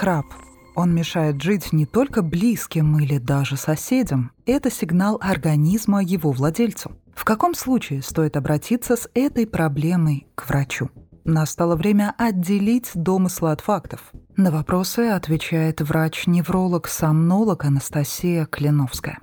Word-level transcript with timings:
Храп. 0.00 0.24
Он 0.76 0.94
мешает 0.94 1.42
жить 1.42 1.74
не 1.74 1.84
только 1.84 2.22
близким 2.22 2.98
или 2.98 3.18
даже 3.18 3.58
соседям. 3.58 4.32
Это 4.46 4.70
сигнал 4.70 5.18
организма 5.20 6.02
его 6.02 6.30
владельцу. 6.32 6.92
В 7.14 7.26
каком 7.26 7.54
случае 7.54 8.00
стоит 8.00 8.34
обратиться 8.38 8.96
с 8.96 9.10
этой 9.12 9.46
проблемой 9.46 10.26
к 10.34 10.48
врачу? 10.48 10.88
Настало 11.24 11.76
время 11.76 12.14
отделить 12.16 12.90
домыслы 12.94 13.50
от 13.50 13.60
фактов. 13.60 14.00
На 14.38 14.50
вопросы 14.50 15.00
отвечает 15.00 15.82
врач-невролог-сомнолог 15.82 17.66
Анастасия 17.66 18.46
Клиновская. 18.46 19.18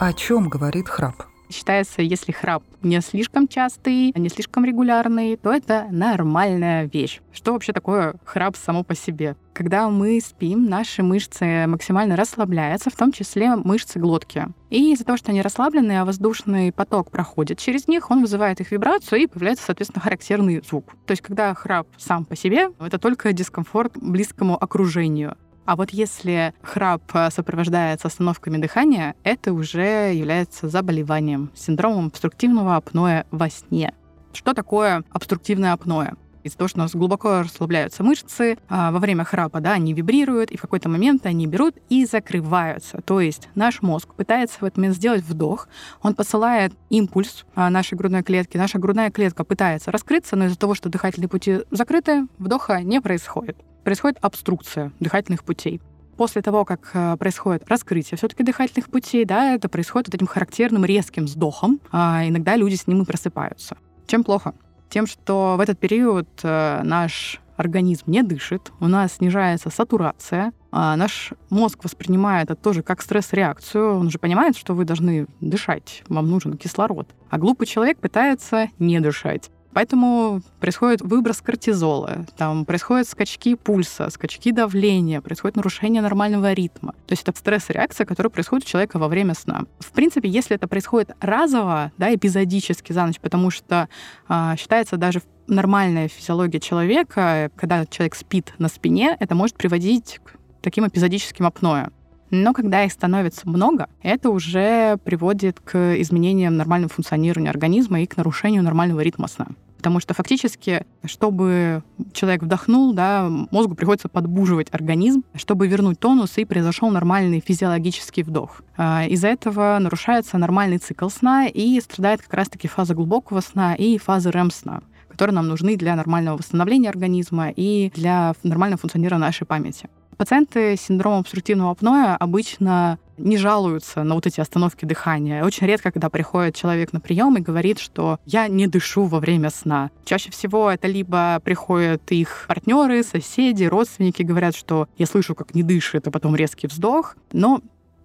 О 0.00 0.12
чем 0.14 0.48
говорит 0.48 0.88
храп? 0.88 1.26
Считается, 1.52 2.02
если 2.02 2.32
храп 2.32 2.64
не 2.82 3.00
слишком 3.00 3.46
частый, 3.46 4.12
не 4.16 4.28
слишком 4.28 4.64
регулярный, 4.64 5.36
то 5.36 5.52
это 5.52 5.86
нормальная 5.90 6.88
вещь. 6.92 7.20
Что 7.32 7.52
вообще 7.52 7.72
такое 7.72 8.14
храп 8.24 8.56
само 8.56 8.82
по 8.82 8.94
себе? 8.94 9.36
Когда 9.52 9.90
мы 9.90 10.18
спим, 10.20 10.64
наши 10.64 11.02
мышцы 11.02 11.66
максимально 11.66 12.16
расслабляются, 12.16 12.88
в 12.88 12.96
том 12.96 13.12
числе 13.12 13.54
мышцы 13.54 13.98
глотки. 13.98 14.46
И 14.70 14.94
из-за 14.94 15.04
того, 15.04 15.18
что 15.18 15.30
они 15.30 15.42
расслаблены, 15.42 16.00
а 16.00 16.06
воздушный 16.06 16.72
поток 16.72 17.10
проходит 17.10 17.58
через 17.58 17.86
них, 17.86 18.10
он 18.10 18.22
вызывает 18.22 18.60
их 18.60 18.70
вибрацию 18.70 19.20
и 19.20 19.26
появляется, 19.26 19.66
соответственно, 19.66 20.02
характерный 20.02 20.62
звук. 20.66 20.94
То 21.06 21.10
есть, 21.10 21.22
когда 21.22 21.54
храп 21.54 21.86
сам 21.98 22.24
по 22.24 22.34
себе, 22.34 22.70
это 22.80 22.98
только 22.98 23.34
дискомфорт 23.34 23.92
близкому 23.96 24.56
окружению. 24.56 25.36
А 25.64 25.76
вот 25.76 25.90
если 25.90 26.54
храп 26.62 27.02
э, 27.14 27.30
сопровождается 27.30 28.08
остановками 28.08 28.58
дыхания, 28.58 29.14
это 29.22 29.52
уже 29.52 30.12
является 30.12 30.68
заболеванием, 30.68 31.50
синдромом 31.54 32.06
обструктивного 32.08 32.76
апноэ 32.76 33.24
во 33.30 33.48
сне. 33.48 33.94
Что 34.32 34.54
такое 34.54 35.04
обструктивное 35.10 35.72
апноэ? 35.72 36.14
Из-за 36.42 36.58
того, 36.58 36.66
что 36.66 36.80
у 36.80 36.82
нас 36.82 36.92
глубоко 36.92 37.42
расслабляются 37.42 38.02
мышцы, 38.02 38.58
а 38.68 38.90
во 38.90 38.98
время 38.98 39.22
храпа 39.22 39.60
да, 39.60 39.74
они 39.74 39.92
вибрируют, 39.94 40.50
и 40.50 40.56
в 40.56 40.62
какой-то 40.62 40.88
момент 40.88 41.24
они 41.26 41.46
берут 41.46 41.76
и 41.88 42.04
закрываются. 42.04 43.00
То 43.02 43.20
есть 43.20 43.48
наш 43.54 43.80
мозг 43.82 44.12
пытается 44.14 44.58
в 44.58 44.64
этот 44.64 44.78
момент 44.78 44.96
сделать 44.96 45.22
вдох, 45.22 45.68
он 46.02 46.16
посылает 46.16 46.72
импульс 46.90 47.44
а, 47.54 47.70
нашей 47.70 47.96
грудной 47.96 48.24
клетке, 48.24 48.58
наша 48.58 48.80
грудная 48.80 49.12
клетка 49.12 49.44
пытается 49.44 49.92
раскрыться, 49.92 50.34
но 50.34 50.46
из-за 50.46 50.58
того, 50.58 50.74
что 50.74 50.88
дыхательные 50.88 51.28
пути 51.28 51.60
закрыты, 51.70 52.26
вдоха 52.38 52.82
не 52.82 53.00
происходит 53.00 53.56
происходит 53.84 54.18
обструкция 54.20 54.92
дыхательных 55.00 55.44
путей. 55.44 55.80
После 56.16 56.42
того, 56.42 56.64
как 56.64 56.90
э, 56.92 57.16
происходит 57.16 57.68
раскрытие 57.68 58.18
все-таки 58.18 58.42
дыхательных 58.42 58.90
путей, 58.90 59.24
да, 59.24 59.54
это 59.54 59.68
происходит 59.68 60.08
вот 60.08 60.14
этим 60.14 60.26
характерным 60.26 60.84
резким 60.84 61.24
вздохом. 61.24 61.80
А 61.90 62.26
иногда 62.26 62.56
люди 62.56 62.74
с 62.74 62.86
ним 62.86 63.02
и 63.02 63.04
просыпаются. 63.04 63.76
Чем 64.06 64.22
плохо? 64.22 64.54
Тем, 64.90 65.06
что 65.06 65.54
в 65.56 65.60
этот 65.60 65.78
период 65.78 66.28
э, 66.42 66.82
наш 66.84 67.40
организм 67.56 68.04
не 68.06 68.22
дышит, 68.22 68.72
у 68.80 68.88
нас 68.88 69.14
снижается 69.14 69.70
сатурация, 69.70 70.52
а 70.70 70.96
наш 70.96 71.32
мозг 71.50 71.84
воспринимает 71.84 72.50
это 72.50 72.60
тоже 72.60 72.82
как 72.82 73.02
стресс-реакцию, 73.02 73.98
он 73.98 74.10
же 74.10 74.18
понимает, 74.18 74.56
что 74.56 74.74
вы 74.74 74.84
должны 74.84 75.26
дышать, 75.40 76.02
вам 76.08 76.28
нужен 76.28 76.56
кислород. 76.56 77.08
А 77.30 77.38
глупый 77.38 77.66
человек 77.66 77.98
пытается 77.98 78.68
не 78.78 79.00
дышать. 79.00 79.50
Поэтому 79.72 80.42
происходит 80.60 81.00
выброс 81.00 81.40
кортизола, 81.40 82.26
там 82.36 82.64
происходят 82.64 83.08
скачки 83.08 83.54
пульса, 83.54 84.10
скачки 84.10 84.52
давления, 84.52 85.20
происходит 85.20 85.56
нарушение 85.56 86.02
нормального 86.02 86.52
ритма. 86.52 86.92
То 87.06 87.12
есть 87.12 87.22
это 87.22 87.36
стресс-реакция, 87.36 88.06
которая 88.06 88.30
происходит 88.30 88.66
у 88.66 88.68
человека 88.68 88.98
во 88.98 89.08
время 89.08 89.34
сна. 89.34 89.64
В 89.78 89.92
принципе, 89.92 90.28
если 90.28 90.56
это 90.56 90.68
происходит 90.68 91.12
разово, 91.20 91.92
да, 91.96 92.14
эпизодически 92.14 92.92
за 92.92 93.06
ночь, 93.06 93.20
потому 93.20 93.50
что 93.50 93.88
а, 94.28 94.56
считается 94.56 94.96
даже 94.96 95.22
нормальная 95.46 96.08
физиология 96.08 96.60
человека, 96.60 97.50
когда 97.56 97.86
человек 97.86 98.14
спит 98.14 98.52
на 98.58 98.68
спине, 98.68 99.16
это 99.18 99.34
может 99.34 99.56
приводить 99.56 100.20
к 100.24 100.32
таким 100.60 100.86
эпизодическим 100.86 101.46
апноэ. 101.46 101.88
Но 102.32 102.54
когда 102.54 102.82
их 102.82 102.92
становится 102.92 103.46
много, 103.46 103.88
это 104.02 104.30
уже 104.30 104.96
приводит 105.04 105.60
к 105.60 106.00
изменениям 106.00 106.56
нормального 106.56 106.90
функционирования 106.90 107.50
организма 107.50 108.00
и 108.00 108.06
к 108.06 108.16
нарушению 108.16 108.62
нормального 108.62 109.00
ритма 109.00 109.28
сна. 109.28 109.48
Потому 109.76 110.00
что 110.00 110.14
фактически, 110.14 110.86
чтобы 111.04 111.82
человек 112.14 112.42
вдохнул, 112.42 112.94
да, 112.94 113.28
мозгу 113.28 113.74
приходится 113.74 114.08
подбуживать 114.08 114.68
организм, 114.70 115.24
чтобы 115.34 115.66
вернуть 115.66 116.00
тонус 116.00 116.38
и 116.38 116.46
произошел 116.46 116.88
нормальный 116.90 117.42
физиологический 117.46 118.22
вдох. 118.22 118.62
А, 118.78 119.04
из-за 119.06 119.28
этого 119.28 119.76
нарушается 119.78 120.38
нормальный 120.38 120.78
цикл 120.78 121.10
сна 121.10 121.48
и 121.48 121.78
страдает 121.80 122.22
как 122.22 122.32
раз-таки 122.32 122.66
фаза 122.66 122.94
глубокого 122.94 123.40
сна 123.40 123.74
и 123.74 123.98
фаза 123.98 124.30
REM-сна 124.30 124.82
которые 125.08 125.34
нам 125.34 125.46
нужны 125.46 125.76
для 125.76 125.94
нормального 125.94 126.38
восстановления 126.38 126.88
организма 126.88 127.50
и 127.50 127.92
для 127.94 128.32
нормального 128.44 128.80
функционирования 128.80 129.26
нашей 129.26 129.46
памяти. 129.46 129.90
Пациенты 130.22 130.76
с 130.76 130.82
синдромом 130.82 131.18
обструктивного 131.18 131.72
апноэ 131.72 132.14
обычно 132.14 133.00
не 133.18 133.36
жалуются 133.36 134.04
на 134.04 134.14
вот 134.14 134.24
эти 134.24 134.40
остановки 134.40 134.84
дыхания. 134.84 135.44
Очень 135.44 135.66
редко, 135.66 135.90
когда 135.90 136.10
приходит 136.10 136.54
человек 136.54 136.92
на 136.92 137.00
прием 137.00 137.36
и 137.36 137.40
говорит, 137.40 137.80
что 137.80 138.20
я 138.24 138.46
не 138.46 138.68
дышу 138.68 139.06
во 139.06 139.18
время 139.18 139.50
сна. 139.50 139.90
Чаще 140.04 140.30
всего 140.30 140.70
это 140.70 140.86
либо 140.86 141.40
приходят 141.42 142.08
их 142.12 142.44
партнеры, 142.46 143.02
соседи, 143.02 143.64
родственники, 143.64 144.22
говорят, 144.22 144.54
что 144.54 144.86
я 144.96 145.06
слышу, 145.06 145.34
как 145.34 145.56
не 145.56 145.64
дышит, 145.64 146.06
а 146.06 146.12
потом 146.12 146.36
резкий 146.36 146.68
вздох. 146.68 147.16
Но 147.32 147.60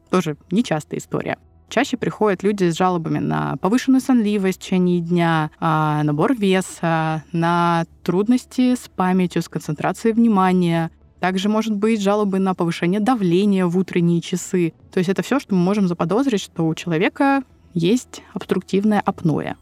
тоже 0.10 0.38
нечастая 0.50 1.00
история. 1.00 1.38
Чаще 1.70 1.98
приходят 1.98 2.44
люди 2.44 2.70
с 2.70 2.78
жалобами 2.78 3.20
на 3.20 3.58
повышенную 3.58 4.00
сонливость 4.00 4.60
в 4.60 4.64
течение 4.64 5.02
дня, 5.02 5.52
а, 5.60 6.02
набор 6.04 6.34
веса, 6.34 7.24
на 7.34 7.86
трудности 8.04 8.76
с 8.76 8.90
памятью, 8.96 9.42
с 9.42 9.50
концентрацией 9.50 10.14
внимания, 10.14 10.92
также 11.20 11.50
может 11.50 11.76
быть 11.76 12.02
жалобы 12.02 12.40
на 12.40 12.54
повышение 12.54 13.00
давления 13.00 13.66
в 13.66 13.78
утренние 13.78 14.22
часы. 14.22 14.74
То 14.92 15.00
есть 15.00 15.10
это 15.10 15.22
все, 15.22 15.40
что 15.40 15.56
мы 15.56 15.62
можем 15.62 15.88
заподозрить, 15.88 16.42
что 16.42 16.68
у 16.68 16.76
человека 16.76 17.44
есть 17.74 18.24
обструктивное 18.34 19.02
апноэ. 19.02 19.56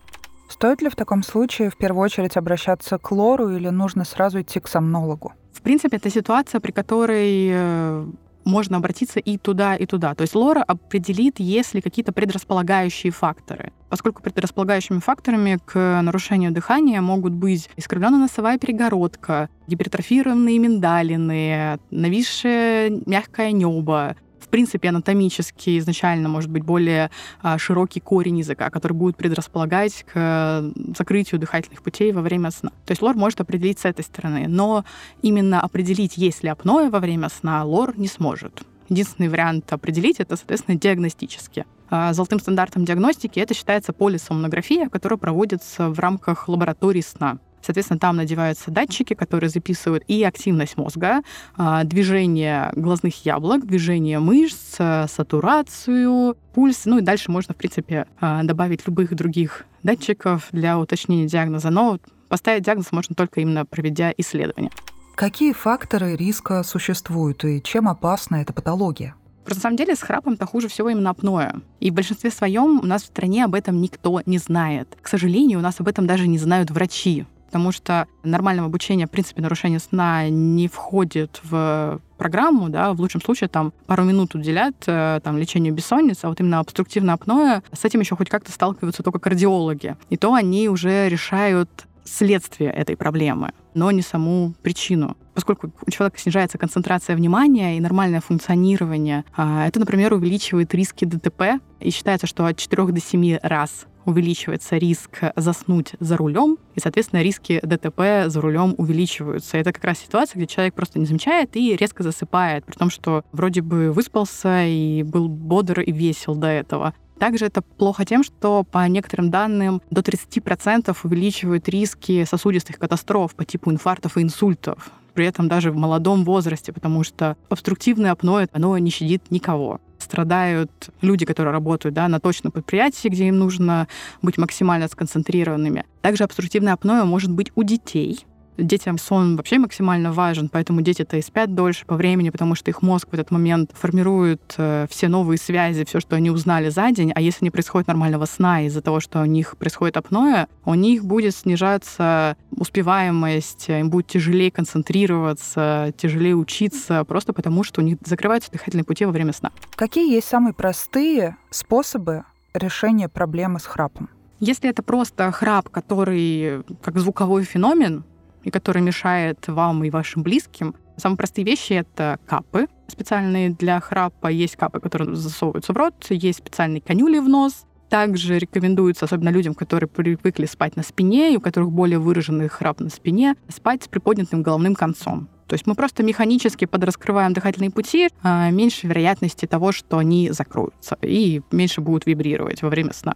Стоит 0.49 0.81
ли 0.81 0.89
в 0.89 0.95
таком 0.95 1.23
случае 1.23 1.69
в 1.69 1.77
первую 1.77 2.03
очередь 2.03 2.38
обращаться 2.38 2.97
к 2.97 3.11
лору 3.11 3.49
или 3.55 3.69
нужно 3.69 4.05
сразу 4.05 4.41
идти 4.41 4.59
к 4.59 4.67
сомнологу? 4.67 5.33
В 5.51 5.61
принципе, 5.61 5.97
это 5.97 6.09
ситуация, 6.09 6.61
при 6.61 6.71
которой 6.71 7.49
э, 7.51 8.07
можно 8.45 8.78
обратиться 8.78 9.19
и 9.19 9.38
туда, 9.38 9.75
и 9.75 9.85
туда. 9.85 10.16
То 10.16 10.22
есть 10.22 10.35
Лора 10.35 10.63
определит, 10.63 11.39
есть 11.39 11.73
ли 11.73 11.81
какие-то 11.81 12.13
предрасполагающие 12.13 13.11
факторы. 13.11 13.73
Поскольку 13.89 14.22
предрасполагающими 14.22 15.00
факторами 15.00 15.59
к 15.63 16.01
нарушению 16.01 16.51
дыхания 16.51 17.01
могут 17.01 17.33
быть 17.33 17.69
искривленная 17.75 18.19
носовая 18.19 18.57
перегородка, 18.57 19.50
гипертрофированные 19.67 20.59
миндалины, 20.59 21.79
нависшее 21.91 23.01
мягкое 23.06 23.51
небо, 23.51 24.16
в 24.45 24.47
принципе, 24.47 24.89
анатомически 24.89 25.79
изначально 25.79 26.29
может 26.29 26.50
быть 26.50 26.63
более 26.63 27.09
а, 27.41 27.57
широкий 27.57 28.00
корень 28.00 28.38
языка, 28.39 28.69
который 28.69 28.94
будет 28.94 29.17
предрасполагать 29.17 30.06
к 30.11 30.72
закрытию 30.97 31.39
дыхательных 31.39 31.81
путей 31.81 32.11
во 32.11 32.22
время 32.22 32.51
сна. 32.51 32.69
То 32.85 32.91
есть 32.91 33.01
лор 33.01 33.16
может 33.16 33.41
определить 33.41 33.79
с 33.79 33.85
этой 33.85 34.03
стороны, 34.03 34.45
но 34.47 34.85
именно 35.22 35.61
определить, 35.61 36.17
есть 36.17 36.44
ли 36.44 36.50
апноэ 36.50 36.89
во 36.89 37.00
время 37.00 37.29
сна, 37.29 37.63
лор 37.63 37.97
не 37.97 38.07
сможет. 38.07 38.61
Единственный 38.88 39.29
вариант 39.29 39.73
определить 39.73 40.19
это, 40.19 40.35
соответственно, 40.35 40.77
диагностически. 40.77 41.66
А, 41.89 42.13
золотым 42.13 42.39
стандартом 42.39 42.85
диагностики 42.85 43.39
это 43.39 43.53
считается 43.53 43.94
полисомнография, 43.94 44.89
которая 44.89 45.17
проводится 45.17 45.89
в 45.89 46.00
рамках 46.00 46.47
лаборатории 46.47 47.01
сна. 47.01 47.39
Соответственно, 47.65 47.99
там 47.99 48.17
надеваются 48.17 48.69
датчики, 48.69 49.15
которые 49.15 49.49
записывают 49.49 50.03
и 50.07 50.23
активность 50.23 50.77
мозга, 50.77 51.21
а, 51.57 51.83
движение 51.83 52.71
глазных 52.75 53.25
яблок, 53.25 53.65
движение 53.65 54.19
мышц, 54.19 54.75
сатурацию, 55.07 56.37
пульс. 56.53 56.85
Ну 56.85 57.00
и 57.00 57.01
дальше 57.01 57.31
можно, 57.31 57.56
в 57.56 57.57
принципе, 57.57 58.06
а, 58.21 58.44
добавить 58.44 58.85
любых 58.85 59.15
других 59.15 59.65
датчиков 59.81 60.47
для 60.51 60.77
уточнения 60.77 61.25
диагноза. 61.25 61.71
Но 61.71 62.00
поставить 62.29 62.63
диагноз 62.63 62.91
можно 62.91 63.15
только 63.15 63.41
именно 63.41 63.65
проведя 63.65 64.13
исследование. 64.15 64.71
Какие 65.15 65.53
факторы 65.53 66.15
риска 66.15 66.61
существуют 66.63 67.45
и 67.45 67.63
чем 67.63 67.88
опасна 67.88 68.38
эта 68.38 68.53
патология? 68.53 69.15
Просто 69.44 69.59
на 69.59 69.61
самом 69.61 69.77
деле 69.77 69.95
с 69.95 70.01
храпом-то 70.01 70.45
хуже 70.45 70.68
всего 70.68 70.89
именно 70.89 71.11
апноэ. 71.11 71.53
И 71.79 71.91
в 71.91 71.94
большинстве 71.94 72.31
своем 72.31 72.79
у 72.79 72.85
нас 72.85 73.03
в 73.03 73.06
стране 73.06 73.45
об 73.45 73.56
этом 73.56 73.79
никто 73.79 74.21
не 74.25 74.39
знает. 74.39 74.97
К 75.01 75.07
сожалению, 75.07 75.59
у 75.59 75.61
нас 75.61 75.79
об 75.79 75.88
этом 75.88 76.07
даже 76.07 76.27
не 76.27 76.38
знают 76.38 76.71
врачи 76.71 77.25
потому 77.56 77.72
что 77.72 78.06
нормального 78.24 78.68
обучения, 78.68 79.07
в 79.07 79.12
принципе, 79.12 79.42
нарушение 79.42 79.80
сна 79.80 80.28
не 80.28 80.68
входит 80.68 81.40
в 81.42 82.02
программу, 82.18 82.68
да, 82.68 82.92
в 82.92 83.00
лучшем 83.00 83.22
случае 83.22 83.48
там 83.48 83.72
пару 83.86 84.04
минут 84.04 84.36
уделят 84.36 84.75
э, 84.88 85.22
там, 85.24 85.38
лечению 85.38 85.74
бессонницы, 85.74 86.25
а 86.25 86.28
вот 86.28 86.42
именно 86.42 86.60
обструктивное 86.60 87.13
апноэ, 87.13 87.62
с 87.72 87.86
этим 87.86 88.02
еще 88.02 88.18
хоть 88.18 88.28
как-то 88.28 88.52
сталкиваются 88.52 89.04
только 89.04 89.19
кардиологи. 89.19 89.96
И 90.10 90.18
то 90.18 90.34
они 90.34 90.68
уже 90.68 91.07
решают 91.07 91.69
следствие 92.04 92.72
этой 92.72 92.98
проблемы, 92.98 93.54
но 93.74 93.90
не 93.92 94.02
саму 94.02 94.54
причину. 94.62 95.16
Поскольку 95.34 95.72
у 95.88 95.92
человека 95.92 96.19
снижается 96.19 96.57
концентрация 96.57 97.16
внимания 97.16 97.78
и 97.78 97.80
нормальное 97.80 98.19
функционирование, 98.19 99.24
а, 99.34 99.66
это, 99.66 99.80
например, 99.80 100.12
увеличивает 100.12 100.74
риски 100.74 101.06
ДТП, 101.06 101.62
и 101.80 101.90
считается, 101.90 102.28
что 102.28 102.46
от 102.46 102.57
4 102.57 102.88
до 102.88 103.00
7 103.00 103.38
раз 103.42 103.86
увеличивается 104.06 104.78
риск 104.78 105.22
заснуть 105.36 105.94
за 106.00 106.18
рулем, 106.18 106.57
и, 106.75 106.80
соответственно, 106.80 107.22
риски 107.22 107.60
ДТП 107.63 108.30
за 108.30 108.42
рулем 108.42 108.75
увеличиваются. 108.78 109.57
Это 109.57 109.74
как 109.74 109.84
раз 109.84 110.00
ситуация, 110.00 110.38
где 110.38 110.48
человек 110.48 110.74
просто 110.74 111.00
не 111.00 111.06
замечает 111.06 111.56
и 111.56 111.75
резко 111.75 112.04
засыпает, 112.04 112.66
при 112.66 112.75
том, 112.75 112.90
что 112.90 113.24
вроде 113.31 113.62
бы 113.62 113.92
выспался 113.92 114.66
и 114.66 115.04
был 115.04 115.28
бодр 115.28 115.81
и 115.81 115.92
весел 115.92 116.36
до 116.36 116.48
этого. 116.48 116.94
Также 117.19 117.46
это 117.46 117.62
плохо 117.62 118.04
тем, 118.06 118.24
что 118.24 118.63
по 118.63 118.86
некоторым 118.88 119.31
данным 119.31 119.81
до 119.90 120.02
30% 120.02 120.96
увеличивают 121.04 121.69
риски 121.69 122.25
сосудистых 122.25 122.78
катастроф 122.78 123.36
по 123.36 123.46
типу 123.46 123.72
инфарктов 123.72 124.18
и 124.18 124.22
инсультов 124.22 124.92
при 125.16 125.25
этом 125.25 125.48
даже 125.48 125.72
в 125.72 125.78
молодом 125.78 126.24
возрасте, 126.24 126.72
потому 126.74 127.04
что 127.04 127.38
обструктивное 127.50 128.12
апноэ, 128.12 128.48
оно 128.52 128.78
не 128.78 128.92
щадит 128.92 129.31
никого. 129.31 129.80
Страдают 130.06 130.90
люди, 131.02 131.25
которые 131.25 131.52
работают 131.52 131.96
да, 131.96 132.07
на 132.07 132.19
точном 132.19 132.52
предприятии, 132.52 133.07
где 133.07 133.28
им 133.28 133.40
нужно 133.40 133.88
быть 134.22 134.38
максимально 134.38 134.88
сконцентрированными. 134.88 135.84
Также 136.02 136.24
обструктивное 136.24 136.74
апноэ 136.74 137.06
может 137.06 137.31
быть 137.31 137.52
у 137.56 137.63
детей, 137.63 138.24
Детям 138.57 138.98
сон 138.98 139.36
вообще 139.36 139.60
максимально 139.60 140.13
важен, 140.13 140.50
поэтому 140.50 140.81
дети-то 140.81 141.18
и 141.18 141.22
спят 141.22 141.54
дольше 141.54 141.86
по 141.86 141.96
времени, 141.96 142.30
потому 142.30 142.56
что 142.56 142.72
их 142.72 142.81
мозг 142.81 143.10
в 143.12 143.13
этот 143.13 143.31
момент 143.31 143.72
формирует 143.74 144.56
э, 144.57 144.88
все 144.90 145.07
новые 145.07 145.38
связи, 145.38 145.84
все, 145.86 146.00
что 146.00 146.16
они 146.16 146.30
узнали 146.30 146.69
за 146.69 146.92
день. 146.92 147.12
А 147.13 147.22
если 147.22 147.46
не 147.46 147.52
происходит 147.52 147.88
нормального 147.88 148.25
сна 148.25 148.66
из-за 148.66 148.81
того, 148.81 149.00
что 149.00 149.22
у 149.22 149.25
них 149.25 149.57
происходит 149.57 149.98
апноэ, 149.98 150.48
у 150.63 150.74
них 150.74 151.04
будет 151.04 151.36
снижаться 151.36 152.38
успеваемость, 152.52 153.69
им 153.69 153.90
будет 153.90 154.07
тяжелее 154.07 154.52
концентрироваться, 154.52 155.94
тяжелее 155.98 156.36
учиться, 156.36 157.04
просто 157.04 157.34
потому 157.34 157.63
что 157.63 157.81
у 157.81 157.84
них 157.84 157.98
закрываются 158.06 158.52
дыхательные 158.52 158.86
пути 158.86 159.06
во 159.06 159.12
время 159.12 159.34
сна. 159.34 159.52
Какие 159.75 160.13
есть 160.13 160.28
самые 160.28 160.54
простые 160.54 161.38
способы 161.50 162.24
решения 162.54 163.10
проблемы 163.10 163.60
с 163.60 163.66
храпом? 163.66 164.10
Если 164.40 164.69
это 164.69 164.84
просто 164.84 165.31
храп, 165.31 165.69
который 165.69 166.63
как 166.81 166.98
звуковой 167.00 167.44
феномен, 167.44 168.04
и 168.45 168.51
который 168.51 168.81
мешает 168.81 169.45
вам 169.47 169.83
и 169.83 169.89
вашим 169.89 170.24
близким. 170.24 170.75
Самые 170.95 171.18
простые 171.18 171.44
вещи— 171.44 171.74
это 171.74 172.19
капы 172.25 172.68
специальные 172.88 173.50
для 173.50 173.80
храпа. 173.80 174.27
Есть 174.27 174.56
капы, 174.56 174.80
которые 174.80 175.15
засовываются 175.15 175.74
в 175.74 175.77
рот, 175.77 175.95
есть 176.09 176.39
специальные 176.39 176.81
конюли 176.81 177.19
в 177.19 177.27
нос. 177.27 177.65
Также 177.89 178.39
рекомендуется, 178.39 179.06
особенно 179.06 179.30
людям, 179.30 179.53
которые 179.53 179.88
привыкли 179.88 180.45
спать 180.45 180.75
на 180.75 180.83
спине, 180.83 181.33
и 181.33 181.38
у 181.38 181.42
которых 181.42 181.71
более 181.71 182.00
выраженный 182.00 182.47
храп 182.47 182.80
на 182.80 182.89
спине, 182.89 183.36
спать 183.47 183.83
с 183.83 183.88
приподнятым 183.88 184.42
головным 184.42 184.75
концом. 184.75 185.30
То 185.47 185.53
есть 185.53 185.68
мы 185.68 185.75
просто 185.75 186.01
механически 186.01 186.65
подраскрываем 186.65 187.33
дыхательные 187.33 187.69
пути, 187.69 188.09
а 188.24 188.50
меньше 188.50 188.88
вероятности 188.88 189.45
того, 189.45 189.71
что 189.71 190.00
они 190.00 190.31
закроются, 190.31 190.97
и 191.03 191.42
меньше 191.51 191.81
будут 191.81 192.07
вибрировать 192.07 192.63
во 192.63 192.69
время 192.69 192.94
сна. 192.94 193.15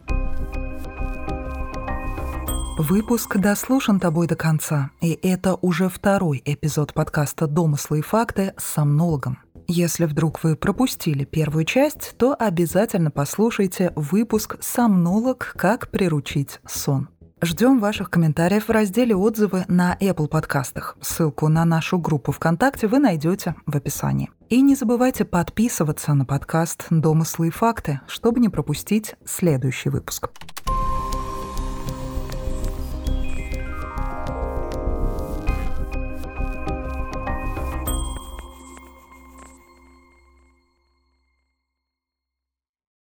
Выпуск 2.80 3.36
дослушан 3.36 4.00
тобой 4.00 4.26
до 4.26 4.38
конца, 4.38 4.92
и 5.02 5.12
это 5.22 5.56
уже 5.56 5.90
второй 5.90 6.42
эпизод 6.46 6.94
подкаста 6.94 7.46
«Домыслы 7.46 8.00
и 8.00 8.02
факты» 8.02 8.54
с 8.56 8.64
сомнологом. 8.64 9.40
Если 9.68 10.06
вдруг 10.06 10.42
вы 10.46 10.56
пропустили 10.56 11.26
первую 11.26 11.66
часть, 11.66 12.16
то 12.18 12.34
обязательно 12.40 13.12
послушайте 13.12 13.92
выпуск 13.98 14.56
«Сомнолог. 14.62 15.56
Как 15.58 15.90
приручить 15.90 16.62
сон». 16.66 17.10
Ждем 17.42 17.81
ваших 17.81 18.10
комментариев 18.10 18.70
в 18.70 18.72
разделе 18.72 19.14
«Отзывы» 19.14 19.66
на 19.68 19.98
Apple 20.00 20.30
подкастах. 20.30 20.96
Ссылку 21.02 21.50
на 21.50 21.66
нашу 21.66 22.00
группу 22.00 22.31
ВКонтакте 22.31 22.88
вы 22.88 23.00
найдете 23.00 23.56
в 23.66 23.76
описании. 23.76 24.30
И 24.48 24.62
не 24.62 24.76
забывайте 24.76 25.26
подписываться 25.26 26.14
на 26.14 26.24
подкаст 26.24 26.86
«Домыслы 26.90 27.50
и 27.50 27.52
факты», 27.52 28.00
чтобы 28.08 28.40
не 28.40 28.48
пропустить 28.48 29.16
следующий 29.26 29.90
выпуск. 29.90 30.30